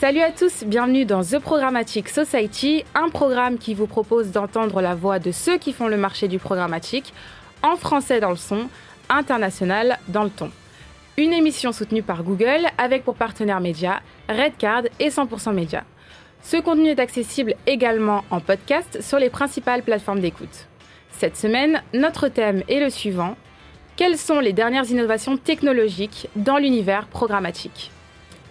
[0.00, 4.94] Salut à tous, bienvenue dans The Programmatic Society, un programme qui vous propose d'entendre la
[4.94, 7.12] voix de ceux qui font le marché du programmatique,
[7.62, 8.70] en français dans le son,
[9.10, 10.50] international dans le ton.
[11.18, 14.00] Une émission soutenue par Google avec pour partenaires médias
[14.30, 15.84] Redcard et 100% Média.
[16.42, 20.66] Ce contenu est accessible également en podcast sur les principales plateformes d'écoute.
[21.10, 23.36] Cette semaine, notre thème est le suivant.
[23.96, 27.90] Quelles sont les dernières innovations technologiques dans l'univers programmatique?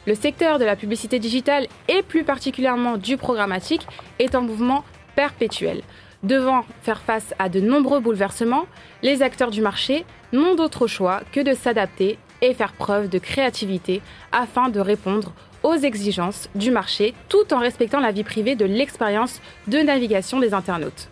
[0.06, 3.86] Le secteur de la publicité digitale et plus particulièrement du programmatique
[4.20, 4.84] est en mouvement
[5.16, 5.82] perpétuel.
[6.24, 8.66] Devant faire face à de nombreux bouleversements,
[9.04, 14.02] les acteurs du marché n'ont d'autre choix que de s'adapter et faire preuve de créativité
[14.32, 19.42] afin de répondre aux exigences du marché tout en respectant la vie privée de l'expérience
[19.68, 21.10] de navigation des internautes.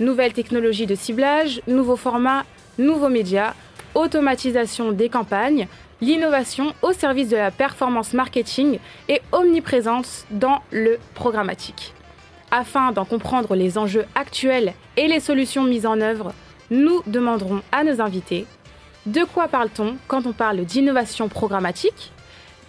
[0.00, 2.44] Nouvelles technologies de ciblage, nouveaux formats,
[2.78, 3.54] nouveaux médias,
[3.94, 5.68] automatisation des campagnes,
[6.02, 11.94] l'innovation au service de la performance marketing est omniprésente dans le programmatique.
[12.50, 16.34] Afin d'en comprendre les enjeux actuels et les solutions mises en œuvre,
[16.70, 18.46] nous demanderons à nos invités
[19.06, 22.12] de quoi parle-t-on quand on parle d'innovation programmatique?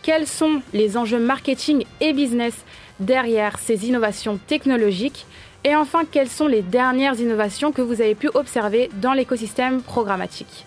[0.03, 2.53] Quels sont les enjeux marketing et business
[2.99, 5.25] derrière ces innovations technologiques?
[5.63, 10.65] Et enfin, quelles sont les dernières innovations que vous avez pu observer dans l'écosystème programmatique?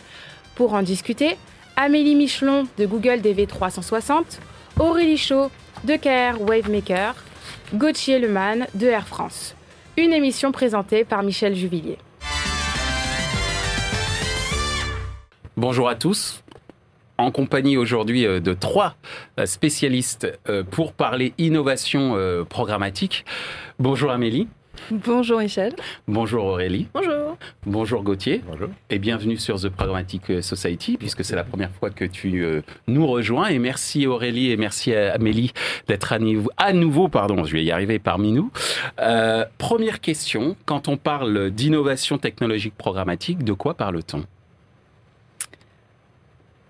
[0.55, 1.37] Pour en discuter,
[1.79, 4.39] Amélie Michelon de Google DV360,
[4.81, 5.51] Aurélie Chaud
[5.85, 7.15] de KR Wavemaker,
[7.75, 9.55] Gauthier Leman de Air France.
[9.99, 11.99] Une émission présentée par Michel Juvillier.
[15.59, 16.43] Bonjour à tous.
[17.19, 18.95] En compagnie aujourd'hui euh, de trois
[19.39, 22.17] euh, spécialistes euh, pour parler innovation
[22.49, 23.27] programmatique.
[23.79, 24.49] Bonjour Amélie.
[24.91, 25.73] Bonjour Michel.
[26.09, 26.89] Bonjour Aurélie.
[26.95, 27.37] Bonjour.
[27.65, 28.43] Bonjour Gauthier.
[28.47, 28.69] Bonjour.
[28.91, 33.07] Et bienvenue sur The Programmatic Society, puisque c'est la première fois que tu euh, nous
[33.07, 33.49] rejoins.
[33.49, 35.53] Et merci Aurélie et merci à Amélie
[35.89, 38.51] d'être à, nouveau, pardon, je vais y arriver parmi nous.
[39.01, 44.25] Euh, première question, quand on parle d'innovation technologique programmatique, de quoi parle-t-on?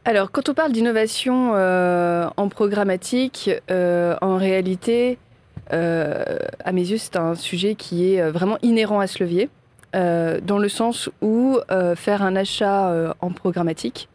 [0.04, 5.25] Alors, quand on parle d'innovation euh, en programmatique, en réalité, euh,
[5.71, 9.49] à mes yeux, c'est un sujet qui est euh, vraiment inhérent à ce levier,
[9.94, 11.59] euh, dans le sens où
[11.97, 14.09] faire un achat en programmatique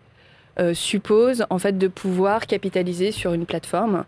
[0.73, 4.03] suppose en fait de pouvoir capitaliser sur une plateforme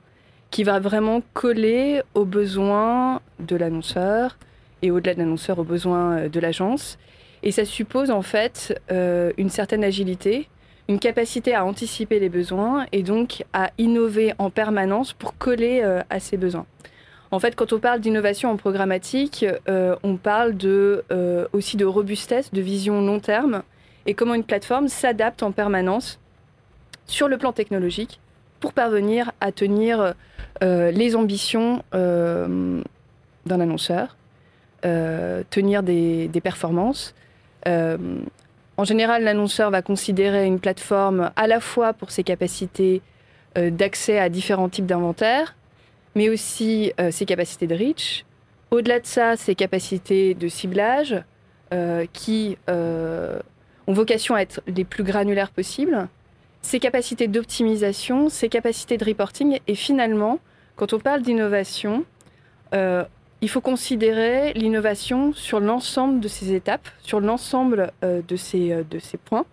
[0.51, 4.37] qui va vraiment coller aux besoins de l'annonceur
[4.83, 6.99] et au-delà de l'annonceur aux besoins de l'agence.
[7.41, 10.47] Et ça suppose en fait une certaine agilité,
[10.89, 16.19] une capacité à anticiper les besoins et donc à innover en permanence pour coller à
[16.19, 16.67] ces besoins.
[17.33, 22.53] En fait, quand on parle d'innovation en programmatique, euh, on parle euh, aussi de robustesse,
[22.53, 23.63] de vision long terme,
[24.05, 26.19] et comment une plateforme s'adapte en permanence
[27.07, 28.19] sur le plan technologique
[28.59, 30.13] pour parvenir à tenir
[30.61, 32.83] euh, les ambitions d'un
[33.49, 34.15] annonceur,
[35.49, 37.15] tenir des performances.
[37.65, 43.01] en général, l'annonceur va considérer une plateforme à la fois pour ses capacités
[43.55, 45.55] d'accès à différents types d'inventaires,
[46.15, 48.25] mais aussi euh, ses capacités de reach.
[48.71, 51.21] Au-delà de ça, ses capacités de ciblage
[51.73, 53.39] euh, qui euh,
[53.87, 56.07] ont vocation à être les plus granulaires possibles,
[56.61, 59.59] ses capacités d'optimisation, ses capacités de reporting.
[59.67, 60.39] Et finalement,
[60.75, 62.05] quand on parle d'innovation,
[62.73, 69.17] il faut considérer l'innovation sur l'ensemble de ces étapes, sur l'ensemble de, ces, de ces
[69.17, 69.45] points,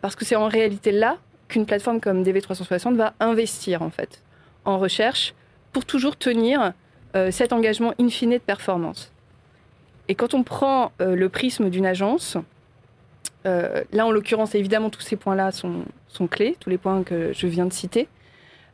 [0.00, 4.20] parce que c'est en réalité là qu'une plateforme comme DV360 va investir en fait
[4.64, 5.34] en recherche,
[5.74, 6.72] pour toujours tenir
[7.16, 9.12] euh, cet engagement in fine de performance.
[10.08, 12.38] Et quand on prend euh, le prisme d'une agence,
[13.44, 17.32] euh, là en l'occurrence évidemment tous ces points-là sont, sont, clés, tous les points que
[17.34, 18.08] je viens de citer,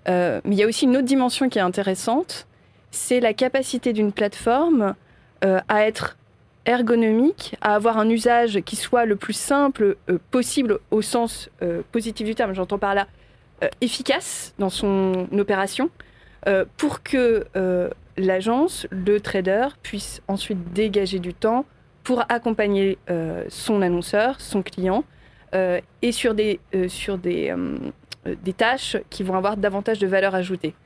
[0.07, 2.47] mais il y a aussi une autre dimension qui est intéressante,
[2.91, 4.95] c'est la capacité d'une plateforme
[5.43, 6.17] à être
[6.67, 9.97] ergonomique, à avoir un usage qui soit le plus simple
[10.33, 11.49] possible au sens
[11.93, 13.07] positif du terme, j'entends par là
[13.81, 15.91] efficace dans son opération,
[16.47, 21.65] euh, pour que euh, l'agence, le trader, puisse ensuite dégager du temps
[22.03, 25.05] pour accompagner euh, son annonceur, son client,
[26.01, 27.53] et sur des, sur des,
[28.25, 30.77] des tâches qui vont avoir davantage de valeur ajoutée.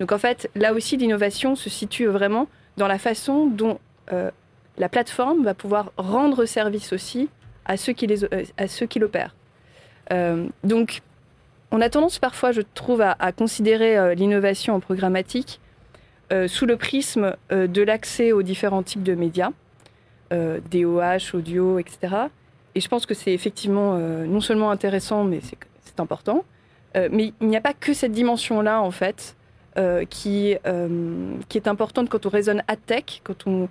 [0.00, 3.78] Donc en fait, là aussi, l'innovation se situe vraiment dans la façon dont
[4.08, 7.28] la plateforme va pouvoir rendre service aussi
[7.66, 8.24] à ceux qui, les,
[8.56, 9.34] à ceux qui l'opèrent.
[10.62, 11.02] donc
[11.74, 15.60] on a tendance parfois, je trouve, à, considérer euh, l'innovation en programmatique
[16.32, 19.50] euh, sous le prisme euh, de l'accès aux différents types de médias,
[20.30, 22.14] DOH, audio, etc.
[22.74, 26.44] Et je pense que c'est effectivement non seulement intéressant, mais c'est important.
[26.96, 29.36] mais il n'y a pas que cette dimension-là, en fait,
[30.10, 33.68] qui, est importante quand on raisonne à tech, quand on,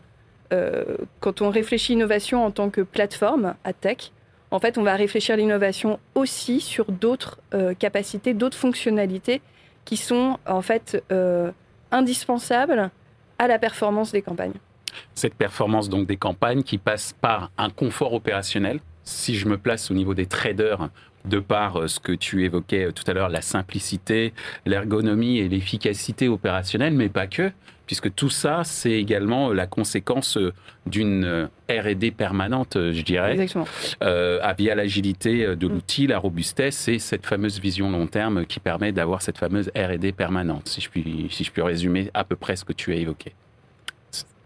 [1.20, 1.52] quand on
[1.90, 4.13] innovation en tant que plateforme à tech.
[4.54, 7.40] En fait, on va réfléchir l'innovation aussi sur d'autres
[7.80, 9.42] capacités, d'autres fonctionnalités
[9.84, 11.04] qui sont en fait
[11.92, 12.92] indispensables
[13.40, 14.54] à la performance des campagnes.
[15.16, 18.80] Cette performance donc des campagnes qui passe par un confort opérationnel.
[19.04, 20.90] Si je me place au niveau des traders,
[21.26, 24.34] de par euh, ce que tu évoquais euh, tout à l'heure, la simplicité,
[24.66, 27.52] l'ergonomie et l'efficacité opérationnelle, mais pas que,
[27.86, 30.54] puisque tout ça, c'est également la conséquence euh,
[30.86, 33.66] d'une R&D permanente, je dirais, Exactement.
[34.58, 35.70] via l'agilité de mm.
[35.70, 40.12] l'outil, la robustesse et cette fameuse vision long terme qui permet d'avoir cette fameuse R&D
[40.12, 42.96] permanente, si je, puis, si je puis résumer à peu près ce que tu as
[42.96, 43.34] évoqué.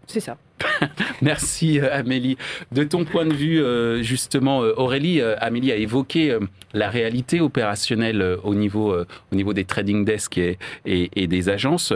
[0.07, 0.37] C'est ça.
[1.21, 2.37] Merci euh, Amélie.
[2.71, 6.37] De ton point de vue, euh, justement, euh, Aurélie, Amélie a évoqué
[6.73, 11.93] la réalité opérationnelle au niveau, au niveau des trading desks et, et des agences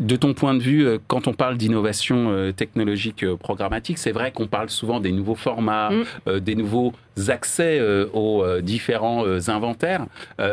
[0.00, 4.12] de ton point de vue, euh, quand on parle d'innovation euh, technologique euh, programmatique, c'est
[4.12, 6.40] vrai qu'on parle souvent des nouveaux formats, mm.
[6.40, 6.92] des nouveaux
[7.28, 7.80] accès
[8.12, 10.06] aux différents inventaires,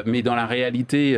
[0.05, 1.17] mais dans la réalité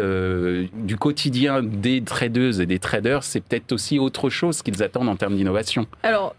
[0.73, 5.15] du quotidien des tradeuses et des traders, c'est peut-être aussi autre chose qu'ils attendent en
[5.15, 5.85] termes d'innovation.
[6.03, 6.35] Alors,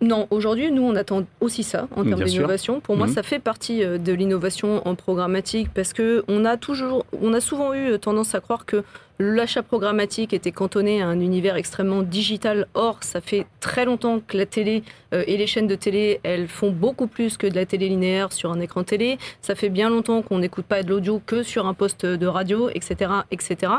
[0.00, 2.80] non, aujourd'hui, nous, on attend aussi ça en termes d'innovation.
[2.80, 3.14] Pour moi, mhm.
[3.14, 7.40] ça fait partie euh, de l'innovation en programmatique parce que on a toujours, on a
[7.40, 8.84] souvent eu euh, tendance à croire que
[9.18, 12.68] l'achat programmatique était cantonné à un univers extrêmement digital.
[12.74, 16.46] Or, ça fait très longtemps que la télé euh, et les chaînes de télé, elles
[16.46, 19.18] font beaucoup plus que de la télé linéaire sur un écran télé.
[19.42, 22.70] Ça fait bien longtemps qu'on n'écoute pas de l'audio que sur un poste de radio,
[22.70, 23.72] etc., etc.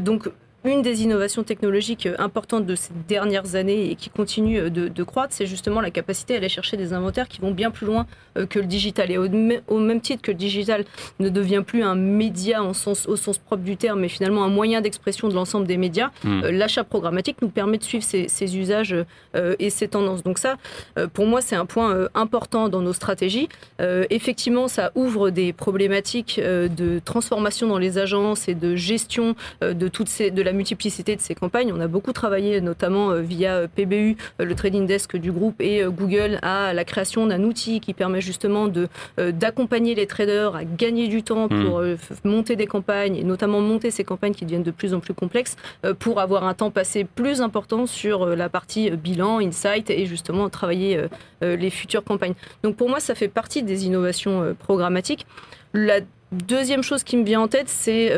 [0.00, 0.28] donc,
[0.64, 5.46] une des innovations technologiques importantes de ces dernières années et qui continue de, croître, c'est
[5.46, 8.06] justement la capacité à aller chercher des inventaires qui vont bien plus loin
[8.38, 9.10] euh, que le digital.
[9.10, 9.28] Et au,
[9.78, 10.84] même titre que le digital
[11.20, 15.28] ne devient plus un média au sens propre du terme, mais finalement un moyen d'expression
[15.28, 16.44] de l'ensemble des médias, hmm.
[16.44, 18.94] euh, l'achat programmatique nous permet de suivre ces, usages
[19.34, 20.22] euh, et ces tendances.
[20.22, 20.56] Donc ça,
[21.12, 23.48] pour moi, c'est un point important dans nos stratégies.
[23.80, 30.08] effectivement, ça ouvre des problématiques de transformation dans les agences et de gestion de toutes
[30.08, 31.72] ces, de la multiplicité de ces campagnes.
[31.72, 35.60] On a beaucoup travaillé, notamment euh, via euh, PBU, euh, le trading desk du groupe,
[35.60, 40.64] et Google à la création d'un outil qui permet justement de d'accompagner les traders à
[40.64, 41.64] gagner du temps hmm.
[41.64, 41.82] pour
[42.24, 45.56] monter des campagnes, et notamment monter ces campagnes qui deviennent de plus en plus complexes,
[45.98, 51.00] pour avoir un temps passé plus important sur la partie bilan, insight, et justement travailler
[51.42, 52.34] les futures campagnes.
[52.62, 55.26] Donc pour moi, ça fait partie des innovations programmatiques.
[55.72, 56.00] La
[56.32, 58.12] deuxième chose qui me vient en tête, c'est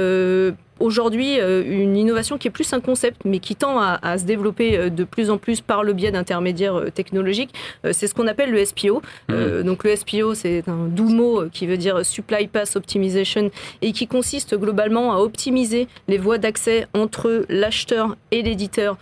[0.80, 4.76] aujourd'hui euh, une innovation qui est plus un concept, mais qui tend à, se développer
[4.76, 7.54] euh, de plus en plus par le biais d'intermédiaires euh, technologiques.
[7.92, 9.02] c'est ce qu'on appelle le SPO.
[9.28, 9.62] Mmh.
[9.62, 13.50] donc le SPO, c'est un doux mot qui veut dire Supply Pass Optimization
[13.82, 18.96] et qui consiste globalement à optimiser les voies d'accès entre l'acheteur et l'éditeur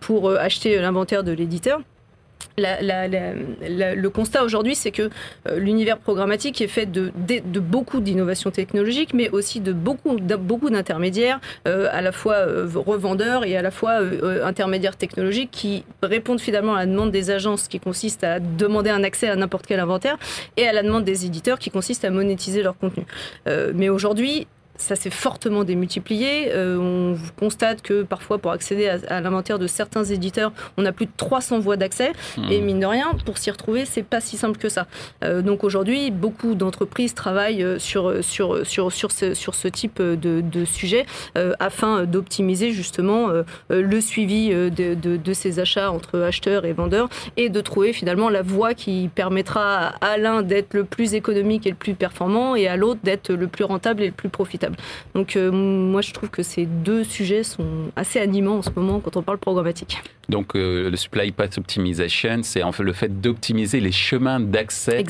[0.00, 1.80] pour acheter l'inventaire de l'éditeur
[2.58, 5.10] le constat aujourd'hui, c'est que
[5.48, 7.12] euh, l'univers programmatique est fait de,
[7.60, 13.44] beaucoup d'innovations technologiques, mais aussi de beaucoup, beaucoup d'intermédiaires, euh, à la fois euh, revendeurs
[13.44, 14.00] et à la fois
[14.44, 19.04] intermédiaires technologiques, qui répondent finalement à la demande des agences, qui consiste à demander un
[19.04, 20.16] accès à n'importe quel inventaire,
[20.56, 23.04] et à la demande des éditeurs, qui consiste à monétiser leur contenu.
[23.74, 26.50] mais aujourd'hui, ça s'est fortement démultiplié.
[26.52, 31.06] Euh, on constate que parfois, pour accéder à, l'inventaire de certains éditeurs, on a plus
[31.06, 32.12] de 300 voies d'accès.
[32.36, 32.50] Hmm.
[32.50, 34.86] Et mine de rien, pour s'y retrouver, c'est pas si simple que ça.
[35.24, 40.00] Euh, donc aujourd'hui, beaucoup d'entreprises travaillent euh, sur, sur, sur, sur, ce, sur ce type
[40.00, 41.06] de, de sujet
[41.58, 43.28] afin d'optimiser justement
[43.68, 48.28] le suivi de, de, de, ces achats entre acheteurs et vendeurs et de trouver finalement
[48.28, 52.68] la voie qui permettra à l'un d'être le plus économique et le plus performant et
[52.68, 54.61] à l'autre d'être le plus rentable et le plus profitable.
[55.14, 59.00] Donc euh, moi je trouve que ces deux sujets sont assez animants en ce moment
[59.00, 59.98] quand on parle programmatique.
[60.28, 65.04] Donc euh, le supply path optimization, c'est en fait le fait d'optimiser les chemins d'accès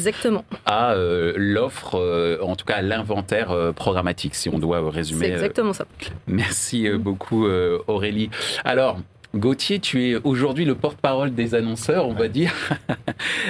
[0.65, 5.27] à euh, l'offre, en tout cas à l'inventaire programmatique, si on doit résumer.
[5.27, 5.85] C'est exactement ça.
[6.27, 7.47] Merci beaucoup
[7.87, 8.31] Aurélie.
[8.65, 8.99] Alors,
[9.35, 12.53] Gauthier, tu es aujourd'hui le porte-parole des annonceurs, on va dire.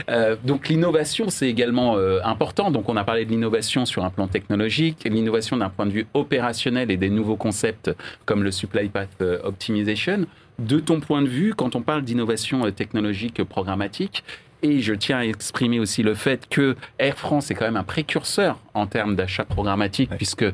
[0.08, 2.70] Euh, donc l'innovation, c'est également euh, important.
[2.70, 6.06] Donc on a parlé de l'innovation sur un plan technologique, l'innovation d'un point de vue
[6.14, 7.90] opérationnel et des nouveaux concepts
[8.24, 10.26] comme le Supply Path euh, Optimization.
[10.58, 14.24] De ton point de vue, quand on parle d'innovation technologique programmatique,
[14.62, 17.82] et je tiens à exprimer aussi le fait que Air France est quand même un
[17.82, 20.44] précurseur en termes d'achat programmatique, puisque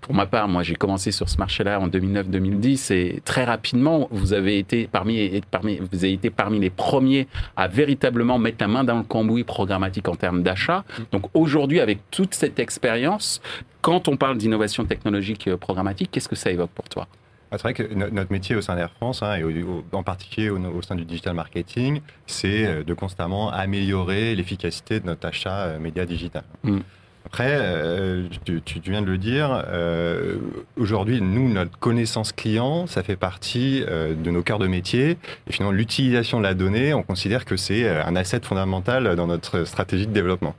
[0.00, 4.34] pour ma part, moi j'ai commencé sur ce marché-là en 2009-2010 et très rapidement, vous
[4.34, 8.84] avez, été parmi, parmi, vous avez été parmi les premiers à véritablement mettre la main
[8.84, 10.84] dans le cambouis programmatique en termes d'achat.
[11.10, 13.40] Donc aujourd'hui, avec toute cette expérience,
[13.80, 17.08] quand on parle d'innovation technologique programmatique, qu'est-ce que ça évoque pour toi?
[17.56, 19.44] C'est vrai que notre métier au sein d'Air France, hein, et
[19.92, 25.78] en particulier au, sein du digital marketing, c'est de constamment améliorer l'efficacité de notre achat
[25.78, 26.44] média digital.
[26.62, 26.80] Mm.
[27.26, 30.36] Après, euh, tu, viens de le dire, euh,
[30.76, 35.16] aujourd'hui, nous, notre connaissance client, ça fait partie euh, de nos cœurs de métier.
[35.48, 39.64] Et finalement, l'utilisation de la donnée, on considère que c'est un asset fondamental dans notre
[39.64, 40.54] stratégie de développement.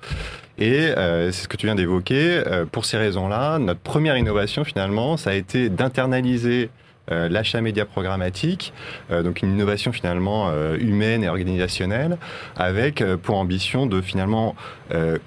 [0.57, 2.41] Et c'est ce que tu viens d'évoquer.
[2.71, 6.69] pour ces raisons-là, notre première innovation, finalement, ça a été d'internaliser
[7.11, 8.73] euh, l'achat média programmatique,
[9.11, 12.17] euh, donc une innovation finalement euh, humaine et organisationnelle,
[12.55, 14.55] avec pour ambition de finalement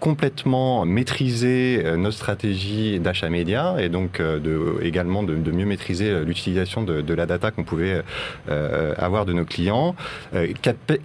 [0.01, 7.15] complètement maîtriser nos stratégies d'achat média et donc de, également de, mieux maîtriser l'utilisation de,
[7.15, 8.03] la data qu'on pouvait
[8.49, 9.95] avoir de nos clients,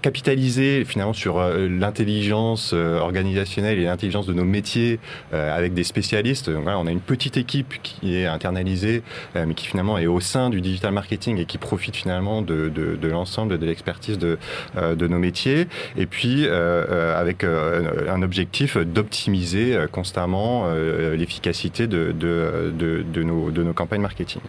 [0.01, 4.99] capitaliser finalement sur l'intelligence organisationnelle et l'intelligence de nos métiers
[5.31, 6.49] avec des spécialistes.
[6.49, 9.03] Donc, voilà, on a une petite équipe qui est internalisée,
[9.35, 13.07] mais qui finalement est au sein du digital marketing et qui profite finalement de, de,
[13.07, 14.37] l'ensemble de l'expertise de,
[14.77, 15.67] euh, de nos métiers.
[15.97, 18.42] Et puis, euh, euh, avec un objectif
[18.77, 24.41] d'optimiser constamment l'efficacité de, de, nos, de nos campagnes marketing.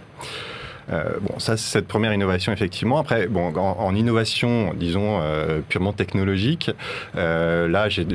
[0.92, 2.98] Euh, bon, ça, c'est cette première innovation, effectivement.
[2.98, 6.70] Après, bon, en, innovation, disons, euh, purement technologique,
[7.16, 8.06] euh, là, j'ai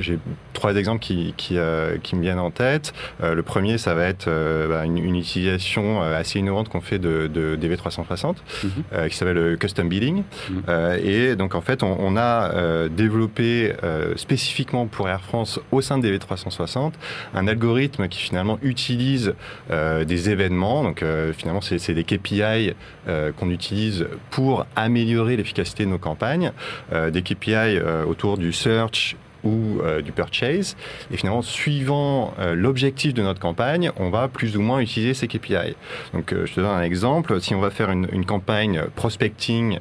[0.54, 1.58] trois exemples qui, qui,
[2.04, 2.94] qui, me viennent en tête.
[3.22, 4.30] le premier, ça va être
[4.70, 9.10] bah, une, utilisation assez innovante qu'on fait de, de DV360, mhm.
[9.10, 10.24] qui s'appelle le Custom Bidding.
[10.50, 10.64] Mhm.
[11.04, 13.74] et donc, en fait, on, on a développé
[14.16, 16.94] spécifiquement pour Air France, au sein de DV360,
[17.34, 19.34] un algorithme qui finalement utilise
[19.70, 20.84] des événements.
[20.84, 21.04] Donc,
[21.38, 22.59] finalement, c'est des KPI
[23.08, 26.52] euh, qu'on utilise pour améliorer l'efficacité de nos campagnes,
[26.94, 30.76] euh, des KPI euh, autour du search ou du purchase.
[31.14, 35.78] Et finalement, suivant l'objectif de notre campagne, on va plus ou moins utiliser ces KPI.
[36.14, 37.40] Donc, je te donne un exemple.
[37.40, 39.80] Si on va faire une, campagne prospecting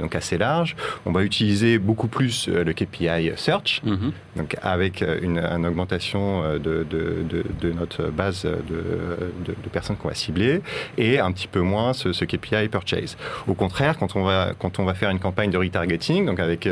[0.00, 0.76] donc assez large.
[1.06, 4.12] On va utiliser beaucoup plus euh, le KPI Search, mhm.
[4.36, 10.60] donc avec euh, une, augmentation de, de, notre base de, personnes qu'on va cibler,
[10.98, 13.16] et un petit peu moins ce, KPI Purchase.
[13.46, 16.68] Au contraire, quand on va, quand on va faire une campagne de retargeting, donc avec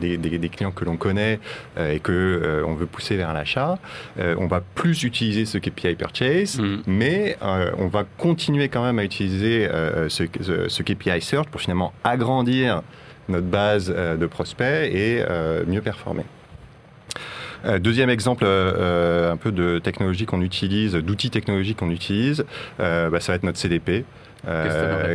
[0.00, 1.40] des, des, clients que l'on connaît
[1.78, 3.78] et que on veut pousser vers l'achat,
[4.18, 6.82] on va plus utiliser ce KPI Purchase, mhm.
[6.86, 7.36] mais
[7.78, 9.68] on va continuer quand même à utiliser
[10.08, 10.24] ce,
[10.68, 12.43] ce KPI Search pour finalement agrandir
[13.28, 16.24] notre base euh, de prospects et euh, mieux performer.
[17.64, 22.44] Euh, deuxième exemple, un peu de technologie qu'on utilise, d'outils technologiques qu'on utilise,
[22.78, 24.04] bah, ça va être notre CDP.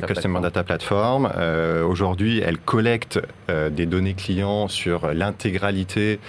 [0.08, 1.30] Customer Data, Platform.
[1.88, 6.20] Aujourd'hui, elle collecte des données clients sur l'intégralité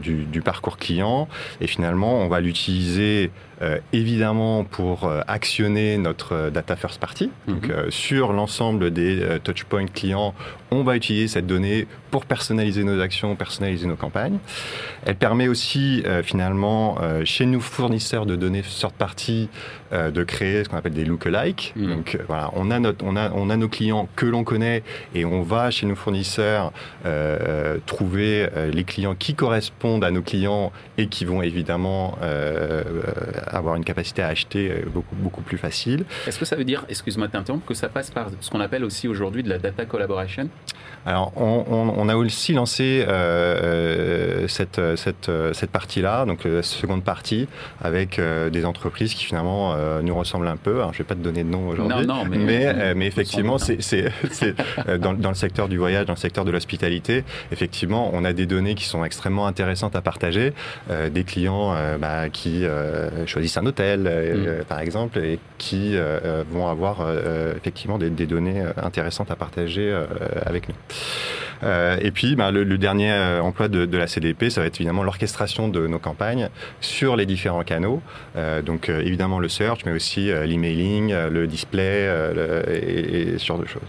[0.00, 1.26] du, du, parcours client
[1.60, 3.32] et finalement, on va l'utiliser
[3.92, 7.30] évidemment pour euh, actionner notre euh, data first party.
[7.46, 7.90] Donc, mhm.
[7.90, 10.34] sur l'ensemble des touchpoints clients,
[10.70, 14.38] on va utiliser cette donnée pour personnaliser nos actions, personnaliser nos campagnes.
[15.04, 19.48] Elle permet aussi finalement chez nous fournisseurs de données third party
[19.92, 21.72] de créer ce qu'on appelle des lookalike.
[21.76, 21.88] Mhm.
[21.88, 24.82] Donc voilà, on a, notre, on, a, on a nos clients que l'on connaît
[25.14, 26.72] et on va chez nos fournisseurs
[27.86, 32.16] trouver les clients qui correspondent à nos clients et qui vont évidemment
[33.56, 36.04] avoir une capacité à acheter euh, beaucoup, beaucoup plus facile.
[36.26, 38.84] Est-ce que ça veut dire, excuse-moi de t'interrompre, que ça passe par ce qu'on appelle
[38.84, 40.48] aussi aujourd'hui de la data collaboration?
[41.06, 47.48] Alors, on, a aussi lancé euh, euh, cette, cette, cette partie-là, donc la seconde partie,
[47.82, 48.20] avec
[48.52, 50.76] des entreprises qui finalement nous ressemblent un peu.
[50.76, 53.58] Alors, je ne vais pas te donner de nom aujourd'hui, non, non, mais, mais, effectivement,
[53.58, 53.78] c'est
[55.00, 58.46] dans, dans, le secteur du voyage, dans le secteur de l'hospitalité, effectivement, on a des
[58.46, 60.52] données qui sont extrêmement intéressantes à partager,
[61.10, 62.64] des clients bah, qui
[63.26, 64.46] choisissent un hôtel, euh, mm.
[64.46, 67.06] euh, par exemple, et qui euh, vont avoir
[67.56, 69.94] effectivement des, des, données intéressantes à partager
[70.46, 70.74] avec nous.
[71.62, 74.06] Euh, et puis, ben, le, dernier euh, emploi de, de, la
[74.50, 76.48] Ça va être évidemment l'orchestration de nos campagnes
[76.80, 78.02] sur les différents canaux.
[78.36, 82.08] Euh, donc, évidemment, le search, mais aussi l'emailing, le display
[82.68, 83.82] et, ce genre de choses.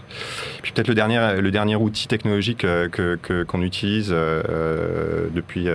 [0.62, 5.66] Puis peut-être le dernier, le dernier outil technologique que, qu'on utilise depuis,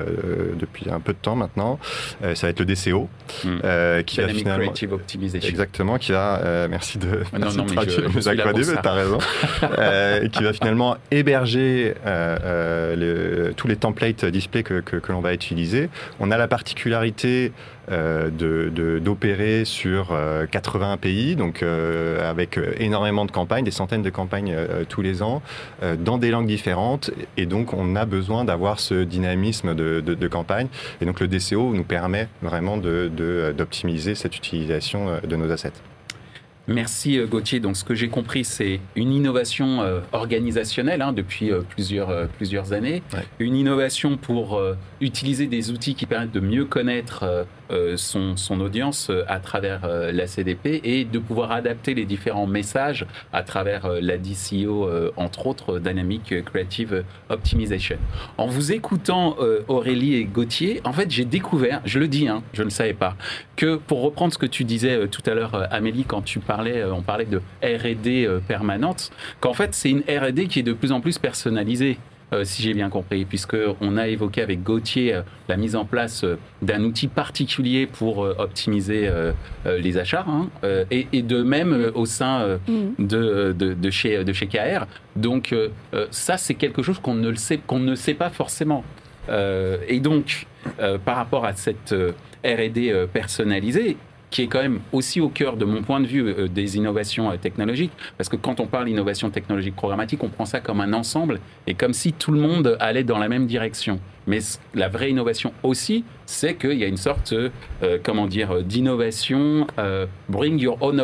[0.59, 1.79] depuis un peu de temps maintenant,
[2.21, 3.09] ça va être le DCO,
[3.43, 4.03] hmm.
[4.05, 4.65] qui va finalement...
[4.65, 5.50] Creative Optimization.
[5.50, 6.67] Exactement, qui va...
[6.69, 7.65] merci de, ah non, non,
[8.91, 9.17] raison.
[10.31, 15.89] qui va finalement héberger euh, euh, tous les templates display que, l'on va utiliser.
[16.19, 17.51] On a la particularité
[17.89, 18.29] euh,
[18.99, 20.15] d'opérer sur
[20.51, 24.55] 80 pays, donc avec énormément de campagnes, des centaines de campagnes
[24.89, 25.41] tous les ans,
[25.99, 27.11] dans des langues différentes.
[27.37, 30.67] Et donc, on a besoin d'avoir ce dynamisme de, de, campagne.
[31.01, 35.73] Et donc, le DCO nous permet vraiment d'optimiser cette utilisation de nos assets.
[36.67, 37.59] Merci Gauthier.
[37.59, 43.01] Donc ce que j'ai compris, c'est une innovation organisationnelle hein, depuis plusieurs, plusieurs années,
[43.39, 44.62] une innovation pour
[45.01, 47.45] utiliser des outils qui permettent de mieux connaître
[47.95, 53.43] son, son, audience à travers la CDP et de pouvoir adapter les différents messages à
[53.43, 57.97] travers la DCO, entre autres Dynamic Creative Optimization.
[58.38, 62.63] En vous écoutant Aurélie et Gauthier, en fait j'ai découvert, je le dis, hein, je
[62.63, 63.15] ne savais pas,
[63.55, 67.01] que pour reprendre ce que tu disais tout à l'heure Amélie quand tu parlais, on
[67.01, 71.17] parlait de R&D permanente, qu'en fait c'est une R&D qui est de plus en plus
[71.17, 71.97] personnalisée.
[72.34, 76.25] Euh, si j'ai bien compris, puisqu'on a évoqué avec Gauthier euh, la mise en place
[76.25, 79.10] euh, d'un outil particulier pour optimiser
[79.65, 80.50] les achats, hein,
[80.91, 83.05] et, de même au sein mm.
[83.05, 84.86] de, de, chez, de chez KR.
[85.15, 85.55] Donc
[86.12, 88.84] ça, c'est quelque chose qu'on ne, sait, qu'on ne sait pas forcément.
[89.29, 90.48] et donc,
[91.05, 91.93] par rapport à cette
[92.43, 93.98] RD personnalisée,
[94.29, 97.31] qui est quand même aussi au cœur de mon point de vue euh, des innovations
[97.31, 100.93] euh, technologiques, parce que quand on parle d'innovation technologique programmatique, on prend ça comme un
[100.93, 104.00] ensemble et comme si tout le monde allait dans la même direction.
[104.27, 104.39] Mais
[104.75, 109.65] la vraie innovation aussi, c'est qu'il y a une sorte, euh, comment dire, d'innovation,
[110.29, 111.01] bring your own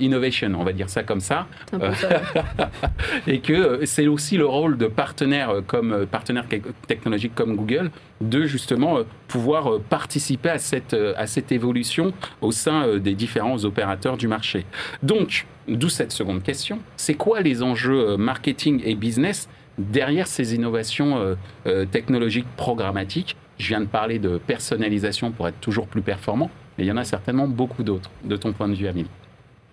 [0.00, 1.46] innovation, on va dire ça comme ça,
[3.26, 6.46] et que c'est aussi le rôle de partenaires comme partenaires
[6.86, 7.90] technologiques comme Google
[8.20, 14.28] de justement pouvoir participer à cette à cette évolution au sein des différents opérateurs du
[14.28, 14.64] marché.
[15.02, 21.18] Donc, d'où cette seconde question, c'est quoi les enjeux marketing et business derrière ces innovations
[21.18, 21.34] euh,
[21.66, 26.84] euh, technologiques programmatiques, je viens de parler de personnalisation pour être toujours plus performant, mais
[26.84, 29.10] il y en a certainement beaucoup d'autres, de ton point de vue, Amélie.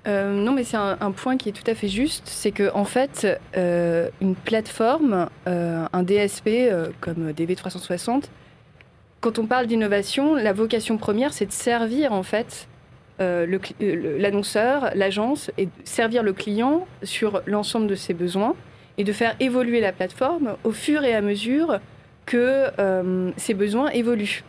[0.07, 2.23] Euh, non, mais c'est un, point qui est tout à fait juste.
[2.25, 8.23] C'est que en fait, une plateforme, un DSP comme DV360,
[9.19, 12.67] quand on parle d'innovation, la vocation première, c'est de servir en fait
[13.19, 18.55] l'annonceur, l'agence, et servir le client sur l'ensemble de ses besoins
[18.97, 21.79] et de faire évoluer la plateforme au fur et à mesure
[22.25, 24.43] que euh, ses besoins évoluent.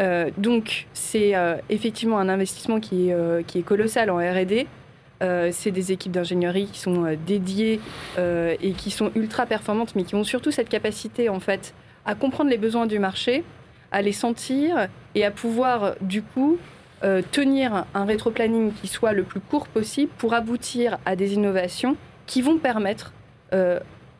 [0.00, 4.66] Euh, donc c'est euh, effectivement un investissement qui est, qui est colossal en RD.
[5.52, 7.80] c'est des équipes d'ingénierie qui sont dédiées
[8.18, 11.74] et qui sont ultra performantes, mais qui ont surtout cette capacité en fait
[12.06, 13.44] à comprendre les besoins du marché,
[13.92, 16.58] à les sentir et à pouvoir du coup
[17.32, 22.40] tenir un rétro-planning qui soit le plus court possible pour aboutir à des innovations qui
[22.40, 23.19] vont permettre euh,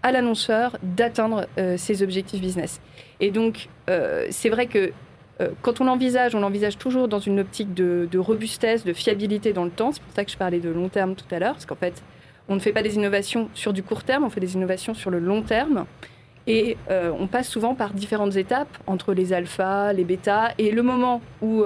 [0.03, 2.81] à l'annonceur d'atteindre euh, ses objectifs business.
[3.21, 4.93] Et donc, euh, c'est vrai que
[5.63, 9.71] quand on l'envisage, on l'envisage toujours dans une optique de, robustesse, de fiabilité dans le
[9.71, 9.91] temps.
[9.91, 12.03] C'est pour ça que je parlais de long terme tout à l'heure, parce qu'en fait,
[12.51, 15.09] on ne fait pas des innovations sur du court terme, on fait des innovations sur
[15.09, 15.87] le long terme.
[16.47, 21.23] Et on passe souvent par différentes étapes entre les alphas, les bêtas, et le moment
[21.41, 21.65] où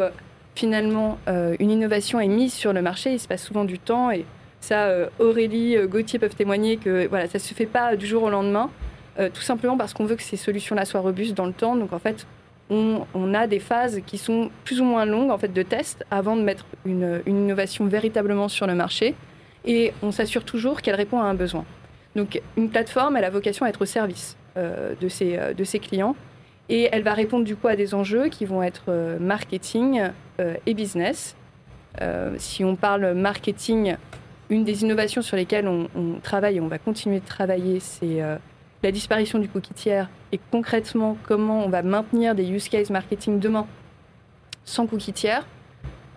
[0.55, 1.19] finalement
[1.59, 4.25] une innovation est mise sur le marché, il se passe souvent du temps et
[4.65, 8.07] ça, euh, Aurélie, euh, Gauthier peuvent témoigner que voilà, ça ne se fait pas du
[8.07, 8.71] jour au lendemain,
[9.19, 11.77] euh, tout simplement parce qu'on veut que ces solutions-là soient robustes dans le temps.
[11.77, 12.27] Donc en fait,
[12.71, 16.35] on, a des phases qui sont plus ou moins longues en fait de test avant
[16.35, 19.15] de mettre une, innovation véritablement sur le marché.
[19.67, 21.65] Et on s'assure toujours qu'elle répond à un besoin.
[22.17, 26.17] Donc une plateforme, elle a vocation à être au service de, ses, de ses clients.
[26.71, 31.37] Et elle va répondre du coup à des enjeux qui vont être marketing et business.
[32.39, 33.97] si on parle marketing,
[34.55, 35.89] une des innovations sur lesquelles on,
[36.23, 38.37] travaille et on va continuer de travailler, c'est euh,
[38.83, 43.41] la disparition du cookie tiers et concrètement comment on va maintenir des use case marketing
[43.41, 43.67] demain
[44.65, 45.47] sans cookie tiers.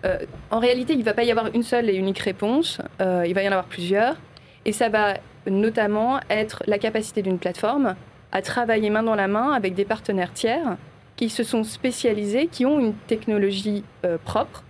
[0.04, 0.18] Euh,
[0.50, 3.34] en réalité, il ne va pas y avoir une seule et unique réponse, euh, il
[3.34, 4.16] va y en avoir plusieurs.
[4.64, 5.14] Et ça va
[5.46, 7.96] notamment être la capacité d'une plateforme
[8.30, 10.76] à travailler main dans la main avec des partenaires tiers
[11.16, 13.82] qui se sont spécialisés, qui ont une technologie
[14.24, 14.62] propre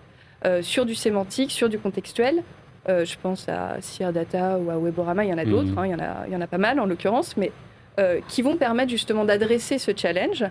[0.63, 2.43] sur du sémantique, sur du contextuel,
[2.89, 5.51] euh, je pense à Sear Data ou à Weborama, il y en a mhm.
[5.51, 7.53] d'autres, hein, il, y en a, il y en a pas mal en l'occurrence, mais
[7.99, 10.45] euh, qui vont permettre justement d'adresser ce challenge.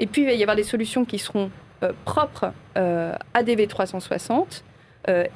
[0.00, 1.50] Et puis il va y avoir des solutions qui seront
[1.82, 4.62] euh, propres à DV360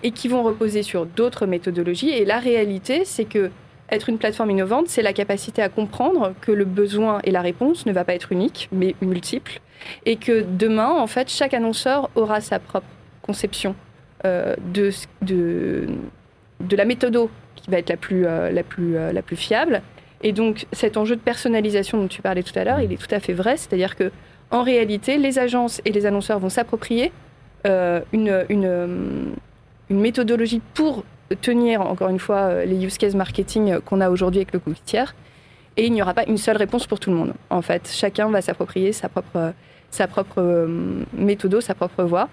[0.03, 2.09] et qui vont reposer sur d'autres méthodologies.
[2.09, 3.51] Et la réalité, c'est que
[3.91, 7.85] être une plateforme innovante, c'est la capacité à comprendre que le besoin et la réponse
[7.85, 9.61] ne va pas être unique, mais multiple,
[10.07, 12.87] et que demain, en fait, chaque annonceur aura sa propre
[13.23, 13.77] conception
[14.25, 14.91] de,
[15.23, 15.87] de,
[16.61, 19.83] de la méthode qui va être la plus, euh, la, plus, euh, la plus fiable.
[20.23, 23.15] Et donc cet enjeu de personnalisation dont tu parlais tout à l'heure, il est tout
[23.15, 24.11] à fait vrai, c'est-à-dire que
[24.51, 27.13] en réalité, les agences et les annonceurs vont s'approprier
[27.67, 29.35] euh, une, une,
[29.91, 31.05] une, méthodologie pour
[31.43, 35.15] tenir, encore une fois, les use case marketing qu'on a aujourd'hui avec le cookie tiers.
[35.77, 37.35] Et il n'y aura pas une seule réponse pour tout le monde.
[37.51, 39.53] En fait, chacun va s'approprier sa propre,
[39.91, 40.67] sa propre
[41.13, 42.31] méthode, sa propre voie.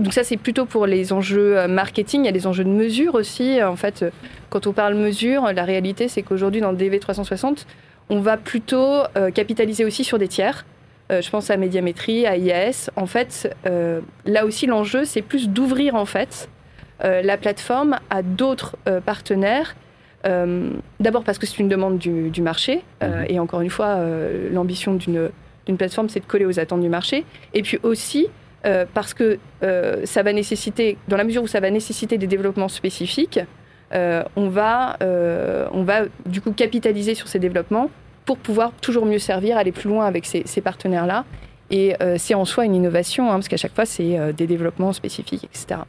[0.00, 2.22] Donc ça, c'est plutôt pour les enjeux marketing.
[2.22, 3.62] Il y a les enjeux de mesure aussi.
[3.62, 4.04] En fait,
[4.48, 7.66] quand on parle mesure, la réalité, c'est qu'aujourd'hui, dans DV360,
[8.08, 9.02] on va plutôt
[9.34, 10.66] capitaliser aussi sur des tiers.
[11.10, 12.90] je pense à Médiamétrie, à IAS.
[12.96, 13.54] En fait,
[14.24, 16.48] là aussi, l'enjeu, c'est plus d'ouvrir en fait
[17.02, 19.74] la plateforme à d'autres partenaires
[20.26, 23.26] euh, d'abord parce que c'est une demande du, marché, euh, mhm.
[23.28, 25.30] et encore une fois, euh, l'ambition d'une
[25.76, 27.24] plateforme, c'est de coller aux attentes du marché.
[27.54, 28.28] Et puis aussi
[28.62, 29.38] parce que
[30.04, 33.40] ça va nécessiter, dans la mesure où ça va nécessiter des développements spécifiques,
[33.92, 37.90] on, va, on va du coup capitaliser sur ces développements
[38.26, 41.24] pour pouvoir toujours mieux servir, aller plus loin avec ces, partenaires-là.
[41.70, 45.44] Et c'est en soi une innovation, hein, parce qu'à chaque fois, c'est des développements spécifiques,
[45.44, 45.80] etc.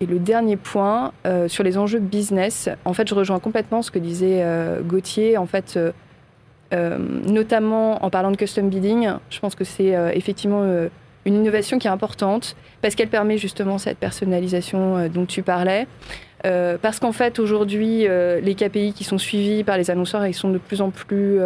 [0.00, 3.90] Et le dernier point, euh, sur les enjeux business, en fait, je rejoins complètement ce
[3.90, 5.38] que disait euh, Gauthier.
[5.38, 5.92] En fait, euh,
[6.74, 10.64] notamment en parlant de custom bidding, je pense que c'est effectivement
[11.24, 15.86] une innovation qui est importante parce qu'elle permet justement cette personnalisation dont tu parlais.
[16.42, 18.06] parce qu'en fait, aujourd'hui,
[18.42, 21.38] les KPI qui sont suivis par les annonceurs, ils sont de plus en plus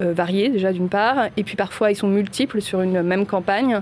[0.00, 3.80] variés, déjà d'une part, et puis parfois ils sont multiples sur une même campagne.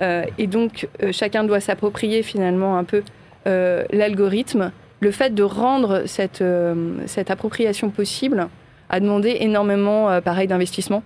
[0.00, 3.02] et donc, chacun doit s'approprier finalement un peu
[3.46, 8.48] euh, l'algorithme, le fait de rendre cette, euh, cette appropriation possible
[8.88, 11.02] a demandé énormément, euh, pareil, d'investissement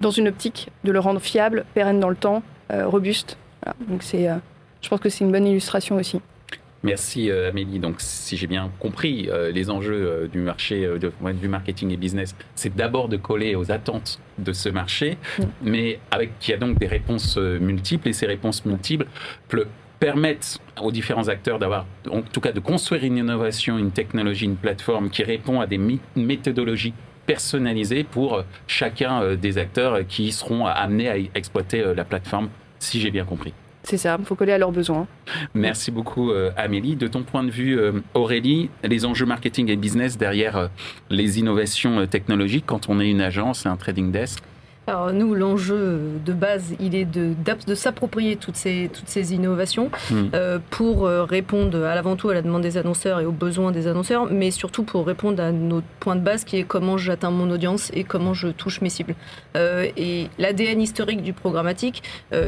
[0.00, 3.36] dans une optique de le rendre fiable, pérenne dans le temps, robuste.
[3.86, 4.30] Donc c'est,
[4.80, 6.22] je pense que c'est une bonne illustration aussi.
[6.82, 7.78] Merci Amélie.
[7.80, 10.88] Donc si j'ai bien compris, les enjeux du marché,
[11.34, 15.18] du marketing et business, c'est d'abord de coller aux attentes de ce marché,
[15.62, 19.06] mais avec qui a donc des réponses multiples et ces réponses multiples
[20.00, 24.56] permettent aux différents acteurs d'avoir, en tout cas de construire une innovation, une technologie, une
[24.56, 25.78] plateforme qui répond à des
[26.16, 26.94] méthodologies
[27.26, 32.48] personnalisées pour euh, chacun euh, des acteurs qui seront amenés à exploiter euh, la plateforme,
[32.80, 33.52] si j'ai bien compris.
[33.82, 35.06] C'est ça, il faut coller à leurs besoins.
[35.54, 36.96] Merci beaucoup Amélie.
[36.96, 37.80] De ton point de vue,
[38.12, 40.68] Aurélie, les enjeux marketing et business derrière
[41.08, 44.42] les innovations technologiques quand on est une agence et un trading desk
[44.86, 47.34] alors nous, l'enjeu de base, il est de,
[47.66, 50.28] de s'approprier toutes ces, toutes ces innovations hmm.
[50.34, 53.72] euh, pour euh, répondre à l'avant tout à la demande des annonceurs et aux besoins
[53.72, 57.30] des annonceurs, mais surtout pour répondre à notre point de base qui est comment j'atteins
[57.30, 59.14] mon audience et comment je touche mes cibles.
[59.56, 62.02] Euh, et l'ADN historique du programmatique,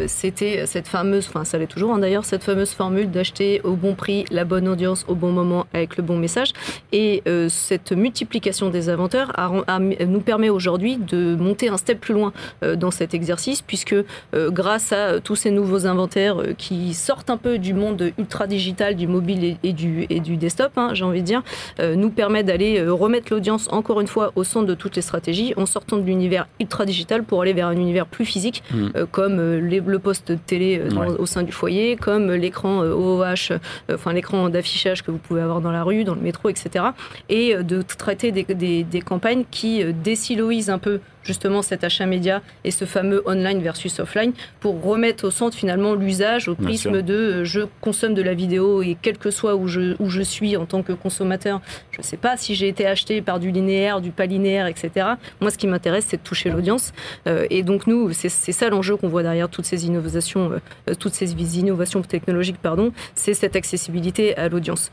[0.07, 3.95] c'était cette fameuse, enfin ça l'est toujours hein, d'ailleurs, cette fameuse formule d'acheter au bon
[3.95, 6.53] prix, la bonne audience au bon moment avec le bon message.
[6.93, 9.33] Et cette multiplication des inventaires
[9.81, 12.22] nous permet aujourd'hui de monter un step plus loin
[12.63, 17.31] euh, dans cet exercice, puisque euh, grâce à tous ces nouveaux inventaires euh, qui sortent
[17.31, 21.05] un peu du monde ultra digital, du mobile et, du, et du desktop, hein, j'ai
[21.05, 21.43] envie de dire,
[21.81, 25.67] nous permet d'aller remettre l'audience encore une fois au centre de toutes les stratégies en
[25.67, 29.07] sortant de l'univers ultra digital pour aller vers un univers plus physique, mm.
[29.11, 30.83] comme le poste télé
[31.19, 33.57] au sein du foyer, comme l'écran OOH,
[33.93, 36.87] enfin l'écran d'affichage que vous pouvez avoir dans la rue, dans le métro, etc.
[37.29, 42.43] Et de traiter des, des, des campagnes qui désiloisent un peu justement cet achat média
[42.65, 47.15] et ce fameux online versus offline pour remettre au centre finalement l'usage au prisme de
[47.15, 50.57] euh, je consomme de la vidéo et quel que soit où je, où je suis
[50.57, 54.01] en tant que consommateur, je ne sais pas si j'ai été acheté par du linéaire,
[54.01, 55.07] du pas linéaire, etc.
[55.41, 56.93] Moi, ce qui m'intéresse, c'est de toucher l'audience.
[57.27, 60.53] Euh, et donc, nous, c'est ça l'enjeu qu'on voit derrière toutes ces innovations,
[60.89, 64.91] euh, toutes ces innovations technologiques, pardon, c'est cette accessibilité à l'audience.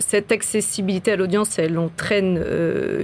[0.00, 2.42] cette accessibilité à l'audience, elle entraîne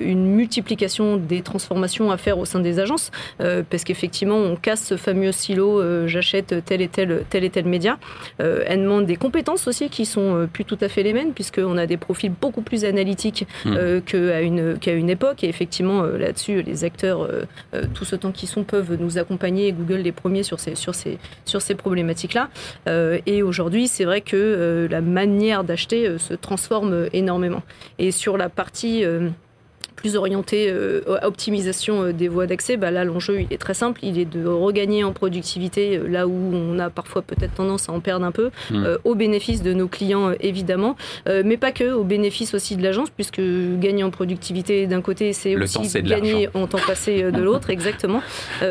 [0.02, 4.84] une multiplication des transformations à faire au sein des agences, euh, parce qu'effectivement, on casse
[4.84, 7.98] ce fameux silo, euh, j'achète tel et tel, tel et tel média.
[8.40, 11.76] Euh, elle demande des compétences aussi qui sont plus tout à fait les mêmes, puisqu'on
[11.76, 14.00] a des profils beaucoup plus analytiques mmh.
[14.06, 15.44] qu'à une, qu'à une époque.
[15.44, 17.28] Et effectivement, là-dessus, les acteurs,
[17.94, 21.18] tout ce temps qu'ils sont, peuvent nous accompagner, Google les premiers sur ces, sur ces,
[21.44, 22.48] sur ces problématiques-là.
[23.26, 27.62] et aujourd'hui, c'est vrai que la manière d'acheter se transforme énormément.
[27.98, 29.04] Et sur la partie
[29.98, 33.74] plus orienté euh, à optimisation euh, des voies d'accès, bah là l'enjeu il est très
[33.74, 37.88] simple, il est de regagner en productivité euh, là où on a parfois peut-être tendance
[37.88, 38.86] à en perdre un peu, mmh.
[39.02, 43.40] au bénéfice de nos clients évidemment, mais pas que, au bénéfice aussi de l'agence, puisque
[43.78, 48.22] gagner en productivité d'un côté, c'est aussi gagner en temps passé de l'autre, exactement.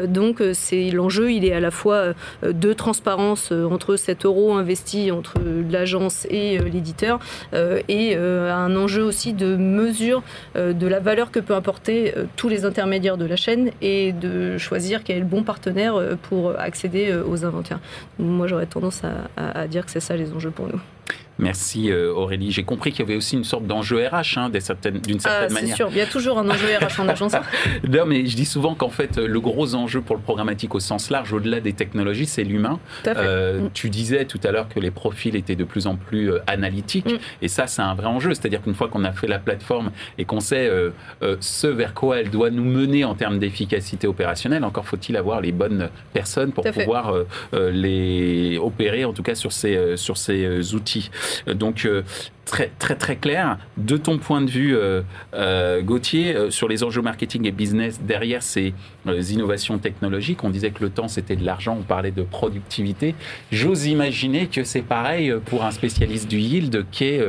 [0.05, 2.13] donc c'est l'enjeu, il est à la fois
[2.43, 5.35] de transparence entre cet euro investi entre
[5.69, 7.19] l'agence et l'éditeur,
[7.53, 10.23] et un enjeu aussi de mesure
[10.55, 14.57] de la valeur que peut apporter euh, tous les intermédiaires de la chaîne et de
[14.57, 17.79] choisir quel est le bon partenaire euh, pour accéder euh, aux inventaires.
[18.19, 19.01] Moi, j'aurais tendance
[19.37, 20.79] à, dire que c'est ça les enjeux pour nous.
[21.39, 22.51] Merci Aurélie.
[22.51, 25.69] J'ai compris qu'il y avait aussi une sorte d'enjeu RH hein, d'une certaine, ah, manière.
[25.69, 27.33] C'est sûr, il y a toujours un enjeu RH en agence.
[27.87, 31.09] non, mais je dis souvent qu'en fait, le gros enjeu pour le programmatique au sens
[31.09, 32.79] large, au-delà des technologies, c'est l'humain.
[33.05, 33.69] Mm.
[33.73, 37.17] Tu disais tout à l'heure que les profils étaient de plus en plus analytiques, mm.
[37.41, 38.33] et ça, c'est un vrai enjeu.
[38.33, 40.71] C'est-à-dire qu'une fois qu'on a fait la plateforme et qu'on sait
[41.39, 45.51] ce vers quoi elle doit nous mener en termes d'efficacité opérationnelle, encore faut-il avoir les
[45.51, 47.13] bonnes personnes pour pouvoir
[47.53, 51.09] les opérer, en tout cas sur ces, sur ces outils.
[51.47, 51.87] Donc,
[52.47, 53.57] très très très clair.
[53.75, 55.01] De ton point de vue, euh,
[55.35, 58.73] euh, Gauthier, euh, sur les enjeux marketing et business derrière ces
[59.05, 63.15] innovations technologiques, on disait que le temps c'était de l'argent, on parlait de productivité.
[63.51, 67.21] J'ose imaginer que c'est pareil pour un spécialiste du yield qu'est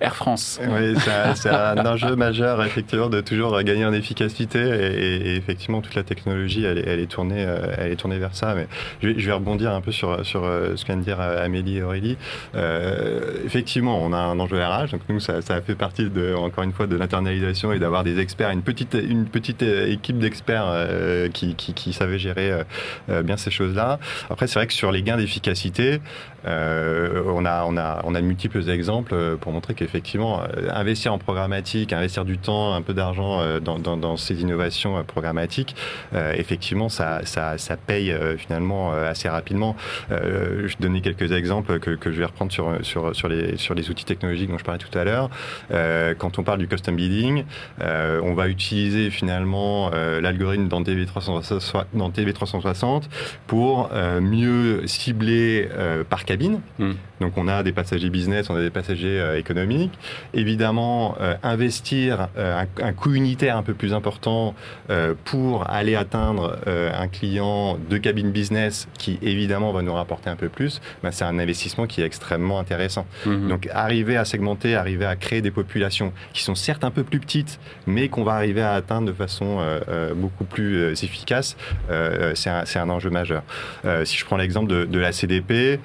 [0.00, 0.58] Air France.
[0.62, 0.94] Oui,
[1.36, 6.64] c'est un, enjeu majeur effectivement de toujours gagner en efficacité et, effectivement toute la technologie
[6.64, 7.46] elle, est tournée,
[7.78, 8.54] elle est tournée vers ça.
[8.54, 8.66] Mais
[9.02, 12.16] je vais, rebondir un peu sur sur ce de dire Amélie et Aurélie.
[13.44, 16.86] effectivement, on a un enjeu donc nous, ça, a fait partie de, encore une fois
[16.86, 21.54] de l'internalisation et d'avoir des experts, une petite, une petite euh, équipe d'experts euh, qui,
[21.54, 22.62] qui, savaient gérer
[23.08, 23.98] euh, bien ces choses-là.
[24.30, 26.00] Après, c'est vrai que sur les gains d'efficacité,
[26.44, 32.24] on, a, on, a, on a multiples exemples pour montrer qu'effectivement, investir en programmatique, investir
[32.24, 35.76] du temps, un peu d'argent dans, dans, ces innovations programmatiques,
[36.12, 39.76] effectivement, ça, ça, ça paye finalement assez rapidement.
[40.10, 43.88] je donnais quelques exemples que, que je vais reprendre sur, sur, sur, les, sur les
[43.90, 45.30] outils technologiques dont je parlais tout à l'heure,
[45.70, 47.44] euh, quand on parle du custom bidding,
[47.80, 53.04] euh, on va utiliser finalement euh, l'algorithme dans TV360, dans TV360
[53.46, 55.68] pour mieux cibler
[56.08, 56.60] par cabine.
[56.78, 56.92] Hmm.
[57.20, 59.92] Donc on a des passagers business, on a des passagers économiques.
[60.34, 64.54] Évidemment, investir un, coût unitaire un peu plus important
[65.24, 70.48] pour aller atteindre un client de cabine business qui évidemment va nous rapporter un peu
[70.48, 73.06] plus, bah, c'est un investissement qui est extrêmement intéressant.
[73.24, 73.48] Hmm.
[73.48, 74.24] Donc arriver à
[74.76, 78.32] arriver à créer des populations qui sont certes un peu plus petites, mais qu'on va
[78.32, 81.56] arriver à atteindre de façon euh, euh, beaucoup plus euh, efficace,
[82.34, 83.42] c'est un, enjeu majeur.
[84.04, 85.80] si je prends l'exemple de, la CDP,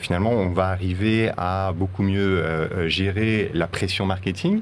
[0.00, 2.44] finalement, on va arriver à beaucoup mieux
[2.88, 4.60] gérer la pression marketing.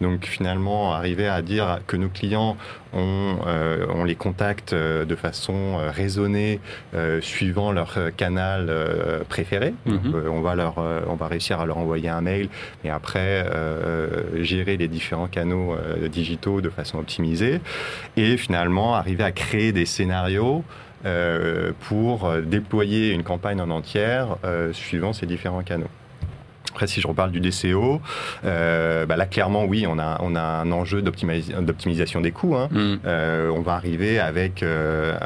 [0.00, 2.56] Donc finalement, arriver à dire que nos clients,
[2.92, 6.60] ont euh, on les contacte euh, de façon euh, raisonnée,
[7.20, 8.72] suivant leur canal
[9.28, 9.74] préféré.
[9.86, 10.14] Mhm.
[10.30, 12.48] on, va leur, on va réussir à leur envoyer un mail,
[12.84, 13.46] et après
[14.36, 15.76] gérer les différents canaux
[16.10, 17.60] digitaux de façon optimisée.
[18.16, 20.64] Et finalement, arriver à créer des scénarios
[21.88, 24.36] pour déployer une campagne en entière
[24.72, 25.90] suivant ces différents canaux.
[26.78, 28.00] Après, si je reparle du DCO,
[28.44, 32.54] euh, bah là, clairement, oui, on a, on a un enjeu d'optimisation des coûts.
[32.54, 32.68] Hein.
[32.70, 32.94] Mm.
[33.04, 35.18] Euh, on va arriver avec euh,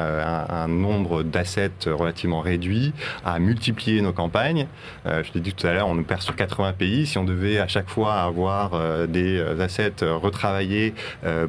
[0.48, 4.66] un, nombre d'assets relativement réduit à multiplier nos campagnes.
[5.04, 7.04] je l'ai dit tout à l'heure, on nous perd sur 80 pays.
[7.04, 8.70] Si on devait à chaque fois avoir
[9.08, 10.94] des assets retravaillés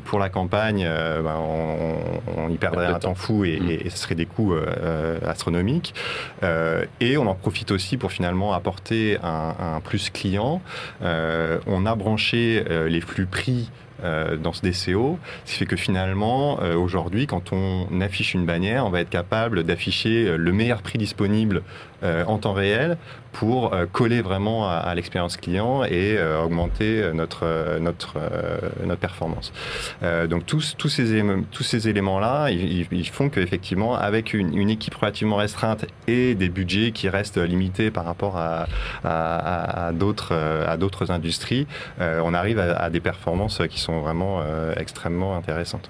[0.03, 0.85] pour la campagne,
[1.23, 3.69] bah, on, y perdrait un temps fou et, mm.
[3.85, 4.53] et, ce serait des coûts
[5.25, 5.93] astronomiques.
[6.99, 10.59] et on en profite aussi pour finalement apporter un, un plus client.
[11.03, 13.69] Euh, on a branché euh, les flux prix
[14.03, 18.87] euh, dans ce DCO, ce qui fait que finalement, aujourd'hui, quand on affiche une bannière,
[18.87, 21.61] on va être capable d'afficher le meilleur prix disponible
[22.03, 22.97] en temps réel
[23.33, 28.19] pour euh, coller vraiment à, l'expérience client et euh, augmenter euh, notre, notre,
[28.85, 29.51] notre performance.
[30.29, 35.85] donc tous, tous ces, tous ces éléments-là, ils, font qu'effectivement, avec une, équipe relativement restreinte
[36.07, 38.67] et des budgets qui restent limités par rapport à,
[39.03, 41.65] à, à d'autres industries,
[41.99, 44.43] on arrive à, des performances qui sont vraiment
[44.77, 45.89] extrêmement intéressantes.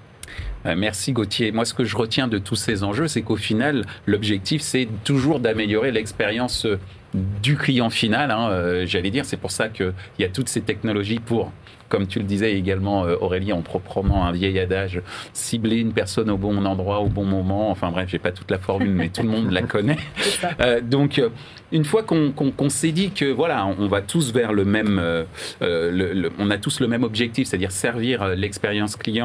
[0.65, 1.51] Merci Gauthier.
[1.51, 5.39] Moi, ce que je retiens de tous ces enjeux, c'est qu'au final, l'objectif, c'est toujours
[5.39, 6.65] d'améliorer l'expérience
[7.13, 9.25] du client final, hein, euh, j'allais dire.
[9.25, 11.51] C'est pour ça qu'il y a toutes ces technologies pour
[11.89, 14.99] comme tu le disais également, euh, Aurélie, en proprement un vieil adage,
[15.31, 17.69] cibler une personne au bon endroit, au bon moment.
[17.69, 19.99] Enfin bref, j'ai pas toute la formule, mais tout le monde la connaît.
[20.59, 21.21] Euh, donc,
[21.73, 25.23] une fois qu'on s'est dit que voilà, on va tous vers le même, euh,
[25.63, 29.23] euh, on a tous le même objectif, c'est-à-dire servir euh, l'expérience client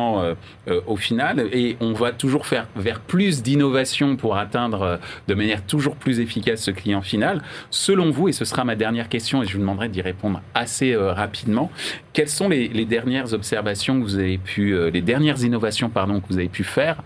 [0.86, 5.96] au final, et on va toujours faire vers plus d'innovation pour atteindre de manière toujours
[5.96, 7.42] plus efficace ce client final.
[7.70, 10.96] Selon vous, et ce sera ma dernière question, et je vous demanderai d'y répondre assez
[10.96, 11.70] rapidement,
[12.14, 16.38] quelles sont les, dernières observations que vous avez pu, les dernières innovations pardon que vous
[16.38, 17.02] avez pu faire?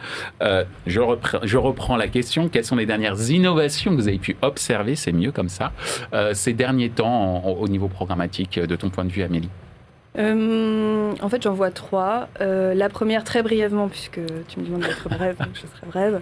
[0.87, 2.49] Je, reprends, je reprends la question.
[2.49, 4.95] Quelles sont les dernières innovations que vous avez pu observer?
[4.95, 5.73] C'est mieux comme ça,
[6.13, 9.51] euh, ces derniers temps au niveau programmatique, de ton point de vue, Amélie
[10.19, 12.29] euh, en fait, j'en vois trois.
[12.43, 16.21] Euh, la première, très brièvement, puisque tu me demandes d'être brève, donc je serai brève,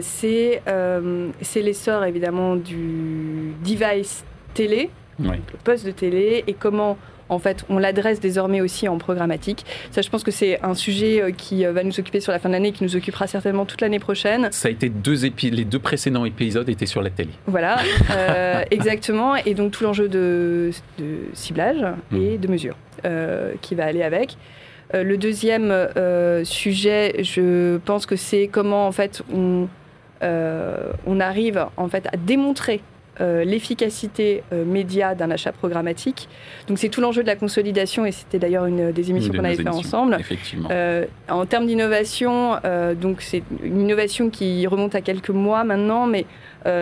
[0.00, 4.90] c'est l'essor évidemment du device télé
[5.22, 6.96] le poste de télé, et comment
[7.30, 9.64] en fait, on l'adresse désormais aussi en programmatique.
[9.90, 12.38] Ça, je pense que c'est un sujet euh, qui euh, va nous occuper sur la
[12.38, 14.48] fin de l'année, qui nous occupera certainement toute l'année prochaine.
[14.50, 17.30] Ça a été deux épis les deux précédents épisodes étaient sur la télé.
[17.46, 17.78] Voilà,
[18.10, 19.36] euh, exactement.
[19.36, 20.70] Et donc tout l'enjeu de,
[21.32, 22.40] ciblage et mmh.
[22.40, 22.76] de mesure
[23.62, 24.36] qui va aller avec.
[24.92, 25.72] le deuxième
[26.44, 29.68] sujet, je pense que c'est comment en fait on,
[30.20, 32.82] on arrive en fait à démontrer
[33.20, 36.28] euh, l'efficacité euh, média d'un achat programmatique.
[36.68, 39.56] Donc c'est tout l'enjeu de la consolidation et c'était d'ailleurs une des émissions qu'on avait
[39.56, 40.16] fait ensemble.
[40.18, 40.68] Effectivement.
[40.70, 42.56] Euh, en termes d'innovation,
[43.00, 46.24] donc c'est une innovation qui remonte à quelques mois maintenant, mais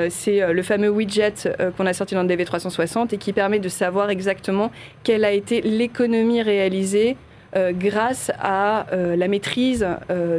[0.09, 1.35] c'est le fameux widget
[1.77, 4.71] qu'on a sorti dans le DV360 et qui permet de savoir exactement
[5.03, 7.17] quelle a été l'économie réalisée
[7.55, 9.87] grâce à la maîtrise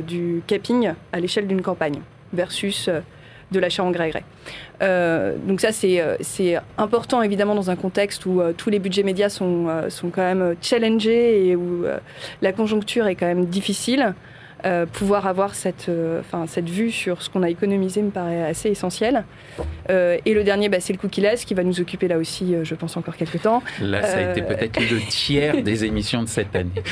[0.07, 2.01] du capping à l'échelle d'une campagne
[2.33, 2.89] versus
[3.51, 4.23] de l'achat en gré à gré.
[4.81, 9.03] Euh, donc ça, euh, c'est important évidemment dans un contexte où euh, tous les budgets
[9.03, 11.85] médias sont, sont quand même challengés et où
[12.41, 14.13] la conjoncture est quand même difficile.
[14.91, 19.23] pouvoir avoir cette, enfin cette vue sur ce qu'on a économisé me paraît assez essentiel.
[19.89, 22.97] et le dernier, bah, c'est le cookie-less qui va nous occuper là aussi, je pense,
[22.97, 23.63] encore quelques temps.
[23.81, 26.83] Là, ça a été peut-être le tiers des émissions de cette année.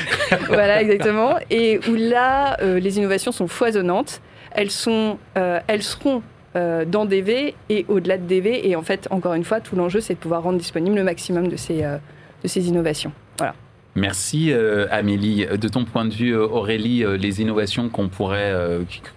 [0.46, 1.36] voilà, exactement.
[1.50, 4.20] Et où là, les innovations sont foisonnantes.
[4.52, 6.22] Elles, sont, elles seront
[6.56, 8.68] euh, dans DV et au-delà de DV.
[8.68, 11.48] Et en fait, encore une fois, tout l'enjeu, c'est de pouvoir rendre disponible le maximum
[11.48, 11.98] de ces, euh,
[12.42, 13.12] de ces innovations.
[13.36, 13.54] Voilà.
[13.94, 15.46] Merci euh, Amélie.
[15.46, 18.54] De ton point de vue, Aurélie, les innovations qu'on pourrait,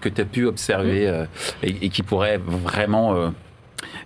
[0.02, 1.10] que tu as pu observer
[1.63, 1.67] mm.
[1.82, 3.32] et, qui pourraient vraiment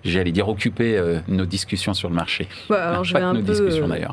[0.03, 2.47] j'allais dire occuper nos discussions sur le marché.
[2.69, 3.53] Bah, alors je, vais un peu,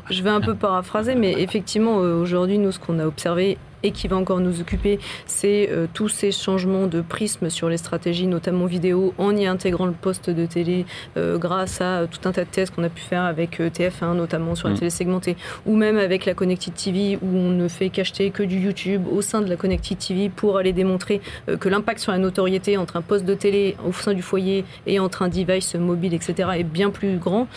[0.09, 4.07] je vais un peu paraphraser, mais effectivement, aujourd'hui, nous, ce qu'on a observé et qui
[4.07, 8.65] va encore nous occuper, c'est euh, tous ces changements de prisme sur les stratégies, notamment
[8.65, 10.85] vidéo, en y intégrant le poste de télé
[11.17, 14.15] euh, grâce à tout un tas de tests qu'on a pu faire avec euh, TF1,
[14.15, 14.77] notamment sur la mm.
[14.77, 18.59] télé segmentée, ou même avec la Connected TV, où on ne fait qu'acheter que du
[18.59, 21.21] YouTube au sein de la Connected TV pour aller démontrer
[21.59, 24.99] que l'impact sur la notoriété entre un poste de télé au sein du foyer et
[24.99, 27.47] entre un device mobile, etc., est bien plus grand,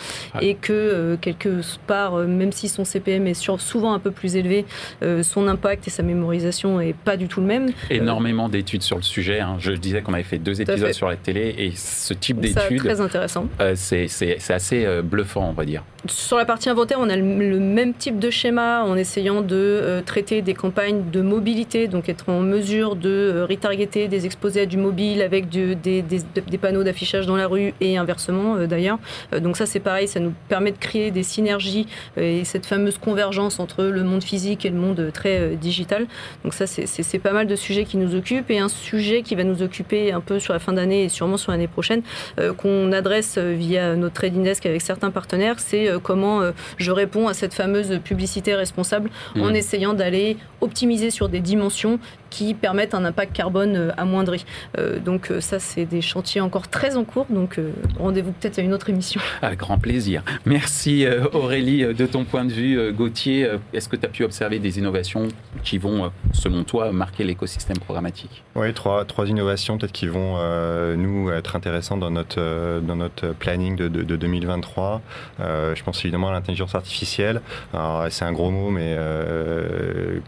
[0.41, 4.65] et que quelque part, même si son CPM est souvent un peu plus élevé,
[5.21, 7.69] son impact et sa mémoire mémorisation est pas du tout le même.
[7.89, 9.39] Énormément d'études sur le sujet.
[9.39, 9.57] Hein.
[9.59, 12.79] Je disais qu'on avait fait deux épisodes sur la télé et ce type d'études.
[12.79, 13.47] Très intéressant.
[13.61, 15.83] Euh, c'est assez euh, bluffant, on va dire.
[16.07, 20.01] Sur la partie inventaire, on a le, même type de schéma en essayant de euh,
[20.01, 24.77] traiter des campagnes de mobilité, donc être en mesure de retargeter des exposés à du
[24.77, 28.99] mobile avec des, des, des, panneaux d'affichage dans la rue et inversement d'ailleurs.
[29.41, 33.59] donc ça c'est pareil, ça nous permet de créer des synergies et cette fameuse convergence
[33.59, 36.06] entre le monde physique et le monde très digital.
[36.43, 39.43] Donc ça, c'est pas mal de sujets qui nous occupent et un sujet qui va
[39.43, 42.01] nous occuper un peu sur la fin d'année et sûrement sur l'année prochaine,
[42.39, 46.41] euh, qu'on adresse euh, via notre trading desk avec certains partenaires, c'est euh, comment
[46.77, 49.55] je réponds à cette fameuse publicité responsable en mmh.
[49.55, 54.45] essayant d'aller optimiser sur des dimensions qui permettent un impact carbone euh, amoindri.
[54.77, 57.27] Euh, donc euh, ça, c'est des chantiers encore très en cours.
[57.29, 57.59] Donc
[57.99, 59.21] rendez-vous peut-être à une autre émission.
[59.41, 60.23] Avec grand plaisir.
[60.45, 61.93] Merci Aurélie.
[61.93, 65.27] De ton point de vue, Gauthier, est-ce que tu as pu observer des innovations
[65.63, 68.43] qui vont, selon toi, marquer l'écosystème programmatique?
[68.55, 70.37] Oui, trois, trois innovations peut-être qui vont
[70.95, 75.01] nous être intéressantes dans notre, dans notre planning de, de, 2023.
[75.39, 77.41] je pense évidemment à l'intelligence artificielle.
[78.09, 78.97] C'est un gros mot, mais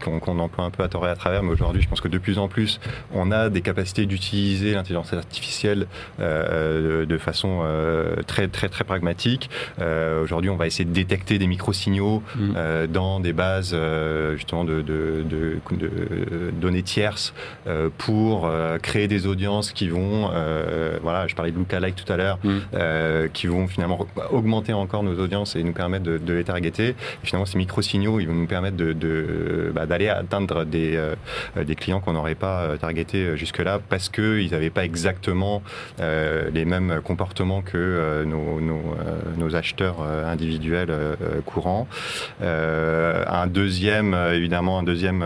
[0.02, 1.42] qu'on emploie un peu à tort et à travers.
[1.42, 2.80] Mais aujourd'hui, je pense que de plus en plus,
[3.12, 5.86] on a des capacités d'utiliser l'intelligence artificielle
[6.20, 9.50] euh, de façon euh, très très très pragmatique.
[9.80, 12.86] Euh, aujourd'hui, on va essayer de détecter des micro-signaux mm.
[12.88, 13.76] dans des bases
[14.36, 15.58] justement de, de,
[16.60, 17.34] données tierces
[17.98, 18.50] pour
[18.82, 20.30] créer des audiences qui vont,
[21.02, 23.28] voilà, je parlais de lookalike tout à l'heure, mm.
[23.32, 26.94] qui vont finalement augmenter encore nos audiences et nous permettre de, les targeter.
[27.24, 31.00] finalement, ces micro-signaux, ils vont nous permettre de, bah, d'aller atteindre des,
[31.56, 35.62] des clients qu'on n'aurait pas euh, targetés euh, jusque-là parce qu'ils n'avaient pas exactement
[35.98, 40.94] euh, les mêmes comportements que nos, acheteurs individuels
[41.44, 41.88] courants.
[42.40, 45.24] un deuxième, évidemment, un deuxième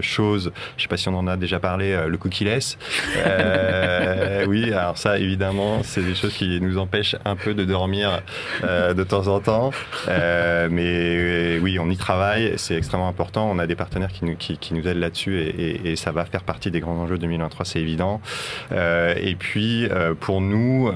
[0.00, 2.78] chose, je ne sais pas si on en a déjà parlé, le cookie-less.
[4.48, 8.22] oui, alors ça, évidemment, c'est des choses qui nous empêchent un peu de dormir
[8.62, 9.70] de temps en temps.
[10.08, 13.48] mais oui, on y travaille, c'est extrêmement important.
[13.48, 16.96] On a des partenaires qui nous, aident là-dessus et, ça va faire partie des grands
[16.96, 18.20] enjeux 2023, c'est évident.
[18.70, 19.88] et puis,
[20.20, 20.90] pour nous,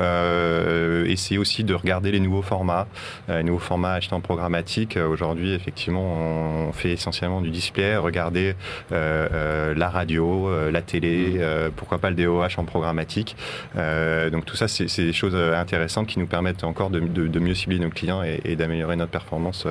[1.06, 2.86] essayer aussi de regarder les nouveaux formats,
[3.28, 4.96] les nouveaux formats achetés en programmatique.
[4.96, 8.54] Aujourd'hui, effectivement, on fait essentiellement du display, regarder
[8.90, 11.72] la radio, la télé, mmh.
[11.76, 13.36] pourquoi pas le DOH en programmatique.
[13.74, 17.90] donc tout ça, c'est des choses intéressantes qui nous permettent encore de, mieux cibler nos
[17.90, 19.66] clients et d'améliorer notre performance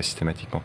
[0.00, 0.62] systématiquement.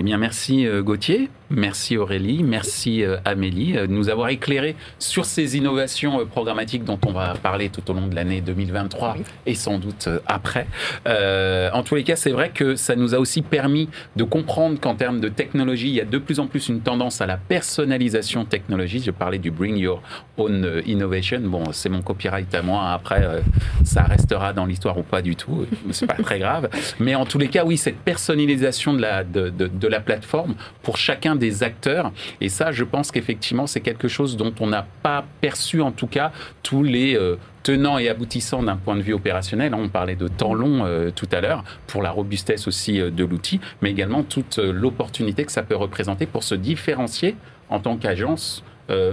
[0.00, 4.76] Eh bien, merci euh, Gauthier, merci Aurélie, merci euh, Amélie euh, de nous avoir éclairé
[5.00, 9.56] sur ces innovations programmatiques dont on va parler tout au long de l'année 2023 et
[9.56, 10.68] sans doute après.
[11.04, 14.94] en tous les cas, c'est vrai que ça nous a aussi permis de comprendre qu'en
[14.94, 18.44] termes de technologie, il y a de plus en plus une tendance à la personnalisation
[18.44, 19.02] technologique.
[19.04, 20.00] Je parlais du Bring Your
[20.36, 21.40] Own Innovation.
[21.40, 22.92] Bon, c'est mon copyright à moi.
[22.92, 23.42] Après,
[23.82, 25.66] ça restera dans l'histoire ou pas du tout.
[25.90, 26.68] C'est pas très grave.
[27.00, 30.54] Mais en tous les cas, oui, cette personnalisation de la de, de de la plateforme
[30.82, 32.12] pour chacun des acteurs.
[32.40, 36.06] Et ça, je pense qu'effectivement, c'est quelque chose dont on n'a pas perçu, en tout
[36.06, 36.32] cas,
[36.62, 39.74] tous les euh, tenants et aboutissants d'un point de vue opérationnel.
[39.74, 43.24] On parlait de temps long euh, tout à l'heure, pour la robustesse aussi euh, de
[43.24, 47.36] l'outil, mais également toute l'opportunité que ça peut représenter pour se différencier
[47.68, 48.64] en tant qu'agence,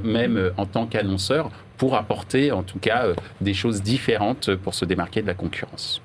[0.04, 3.08] même en tant qu'annonceur, pour apporter en tout cas
[3.42, 6.02] des choses différentes pour se démarquer de la concurrence.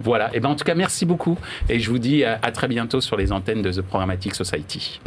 [0.00, 0.28] Voilà.
[0.28, 1.38] Et eh ben en tout cas, merci beaucoup.
[1.68, 5.00] Et je vous dis à, à très bientôt sur les antennes de The Programmatic Society.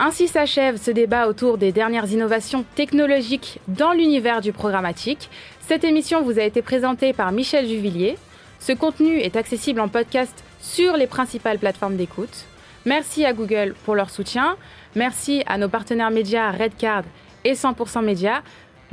[0.00, 5.30] Ainsi s'achève ce débat autour des dernières innovations technologiques dans l'univers du programmatique.
[5.60, 8.18] Cette émission vous a été présentée par Michel Juvillier.
[8.58, 12.44] Ce contenu est accessible en podcast sur les principales plateformes d'écoute.
[12.84, 14.56] Merci à Google pour leur soutien.
[14.94, 17.04] Merci à nos partenaires médias Redcard
[17.44, 18.42] et 100% Média.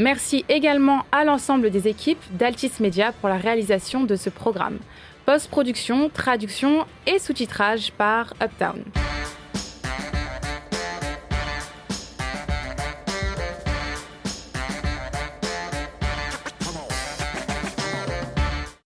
[0.01, 4.79] Merci également à l'ensemble des équipes d'Altis Media pour la réalisation de ce programme.
[5.27, 8.81] Post-production, traduction et sous-titrage par Uptown.